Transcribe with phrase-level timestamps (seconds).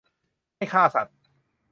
[0.57, 1.17] ไม่ฆ่าสัตว์